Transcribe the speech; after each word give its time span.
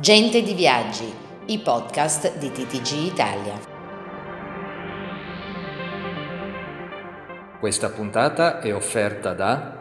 Gente 0.00 0.42
di 0.42 0.54
Viaggi, 0.54 1.04
i 1.48 1.58
podcast 1.58 2.38
di 2.38 2.50
TTG 2.50 3.12
Italia. 3.12 3.60
Questa 7.60 7.90
puntata 7.90 8.60
è 8.60 8.74
offerta 8.74 9.34
da 9.34 9.78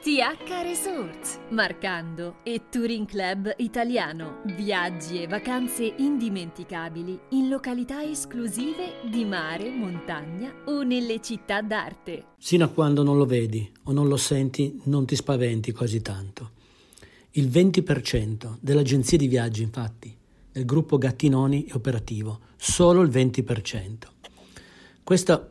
TH 0.00 0.62
Resorts, 0.62 1.40
Marcando 1.48 2.36
e 2.44 2.68
Touring 2.70 3.08
Club 3.08 3.52
Italiano. 3.56 4.42
Viaggi 4.44 5.20
e 5.20 5.26
vacanze 5.26 5.94
indimenticabili 5.96 7.18
in 7.30 7.48
località 7.48 8.04
esclusive 8.04 9.00
di 9.10 9.24
mare, 9.24 9.68
montagna 9.68 10.54
o 10.66 10.82
nelle 10.82 11.20
città 11.20 11.60
d'arte. 11.60 12.26
Sino 12.38 12.66
a 12.66 12.68
quando 12.68 13.02
non 13.02 13.16
lo 13.16 13.26
vedi 13.26 13.68
o 13.82 13.92
non 13.92 14.06
lo 14.06 14.16
senti, 14.16 14.80
non 14.84 15.04
ti 15.06 15.16
spaventi 15.16 15.72
così 15.72 16.00
tanto. 16.00 16.52
Il 17.32 17.48
20% 17.48 18.56
delle 18.60 18.80
agenzie 18.80 19.18
di 19.18 19.28
viaggi, 19.28 19.62
infatti, 19.62 20.16
del 20.50 20.64
gruppo 20.64 20.96
Gattinoni 20.96 21.66
è 21.66 21.74
operativo, 21.74 22.40
solo 22.56 23.02
il 23.02 23.10
20%. 23.10 23.96
Questo 25.04 25.50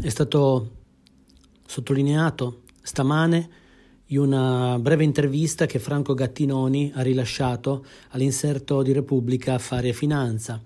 è 0.00 0.08
stato 0.08 0.70
sottolineato 1.64 2.62
stamane 2.82 3.48
in 4.06 4.18
una 4.18 4.78
breve 4.80 5.04
intervista 5.04 5.64
che 5.66 5.78
Franco 5.78 6.12
Gattinoni 6.12 6.92
ha 6.94 7.02
rilasciato 7.02 7.86
all'inserto 8.10 8.82
di 8.82 8.92
Repubblica 8.92 9.54
Affari 9.54 9.88
e 9.88 9.94
Finanza. 9.94 10.60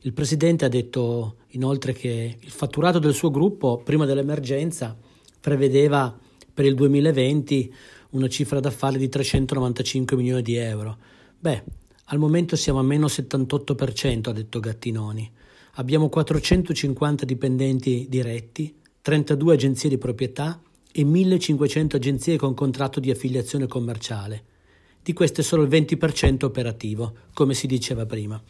Il 0.00 0.12
presidente 0.12 0.64
ha 0.64 0.68
detto 0.68 1.36
inoltre 1.50 1.92
che 1.92 2.38
il 2.38 2.50
fatturato 2.50 2.98
del 2.98 3.14
suo 3.14 3.30
gruppo 3.30 3.80
prima 3.84 4.04
dell'emergenza 4.04 4.96
prevedeva 5.40 6.14
per 6.52 6.64
il 6.66 6.74
2020 6.74 7.74
una 8.12 8.28
cifra 8.28 8.60
d'affari 8.60 8.98
di 8.98 9.08
395 9.08 10.16
milioni 10.16 10.42
di 10.42 10.56
euro. 10.56 10.96
Beh, 11.38 11.62
al 12.06 12.18
momento 12.18 12.56
siamo 12.56 12.78
a 12.78 12.82
meno 12.82 13.06
78%, 13.06 14.28
ha 14.28 14.32
detto 14.32 14.60
Gattinoni. 14.60 15.30
Abbiamo 15.76 16.08
450 16.08 17.24
dipendenti 17.24 18.06
diretti, 18.08 18.74
32 19.00 19.54
agenzie 19.54 19.88
di 19.88 19.98
proprietà 19.98 20.60
e 20.92 21.04
1500 21.04 21.96
agenzie 21.96 22.36
con 22.36 22.54
contratto 22.54 23.00
di 23.00 23.10
affiliazione 23.10 23.66
commerciale. 23.66 24.44
Di 25.02 25.14
queste 25.14 25.42
solo 25.42 25.62
il 25.62 25.68
20% 25.70 26.44
operativo, 26.44 27.14
come 27.32 27.54
si 27.54 27.66
diceva 27.66 28.04
prima. 28.04 28.40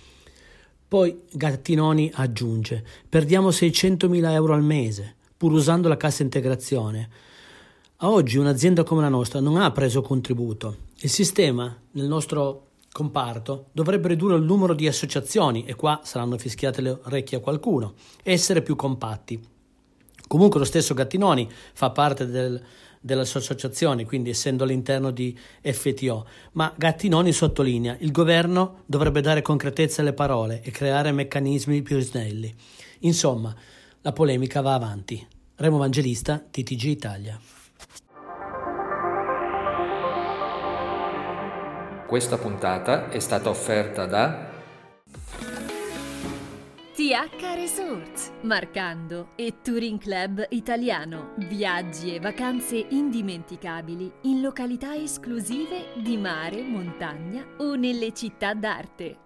Poi 0.89 1.21
Gattinoni 1.31 2.11
aggiunge: 2.13 2.85
perdiamo 3.09 3.49
600.000 3.49 4.31
euro 4.33 4.53
al 4.53 4.63
mese, 4.63 5.15
pur 5.37 5.53
usando 5.53 5.89
la 5.89 5.97
cassa 5.97 6.23
integrazione. 6.23 7.09
A 8.05 8.11
oggi 8.11 8.37
un'azienda 8.37 8.83
come 8.83 9.01
la 9.01 9.09
nostra 9.09 9.39
non 9.39 9.59
ha 9.59 9.71
preso 9.71 10.03
contributo. 10.03 10.77
Il 11.03 11.09
sistema 11.09 11.73
nel 11.93 12.09
nostro 12.09 12.71
comparto 12.91 13.67
dovrebbe 13.71 14.09
ridurre 14.09 14.35
il 14.35 14.43
numero 14.43 14.75
di 14.75 14.89
associazioni, 14.89 15.65
e 15.67 15.77
qua 15.77 16.01
saranno 16.03 16.37
fischiate 16.37 16.81
le 16.81 16.99
orecchie 17.05 17.39
a 17.39 17.41
qualcuno, 17.41 17.95
essere 18.25 18.61
più 18.61 18.75
compatti. 18.75 19.41
Comunque 20.27 20.59
lo 20.59 20.65
stesso 20.65 20.95
Gattinoni 20.95 21.49
fa 21.75 21.91
parte 21.91 22.27
del, 22.27 22.61
delle 23.01 23.21
associazioni, 23.21 24.05
quindi 24.05 24.31
essendo 24.31 24.65
all'interno 24.65 25.13
di 25.13 25.39
FTO, 25.61 26.27
ma 26.55 26.75
Gattinoni 26.77 27.31
sottolinea 27.31 27.99
il 28.01 28.11
governo 28.11 28.81
dovrebbe 28.85 29.21
dare 29.21 29.43
concretezza 29.43 30.01
alle 30.01 30.13
parole 30.13 30.61
e 30.65 30.73
creare 30.73 31.13
meccanismi 31.13 31.83
più 31.83 32.01
snelli. 32.01 32.53
Insomma, 33.03 33.55
la 34.01 34.11
polemica 34.11 34.61
va 34.61 34.75
avanti. 34.75 35.25
Remo 35.55 35.77
Evangelista, 35.77 36.39
TTG 36.39 36.83
Italia. 36.87 37.39
Questa 42.07 42.37
puntata 42.37 43.09
è 43.09 43.19
stata 43.21 43.49
offerta 43.49 44.05
da 44.05 44.51
TH 46.95 47.55
Resorts, 47.55 48.33
Marcando 48.43 49.31
e 49.35 49.55
Touring 49.63 49.99
Club 49.99 50.47
Italiano. 50.51 51.33
Viaggi 51.39 52.15
e 52.15 52.21
vacanze 52.21 52.77
indimenticabili 52.91 54.13
in 54.23 54.43
località 54.43 54.95
esclusive 54.95 55.95
di 55.97 56.19
mare, 56.19 56.61
montagna 56.61 57.47
o 57.59 57.77
nelle 57.77 58.13
città 58.13 58.53
d'arte. 58.53 59.17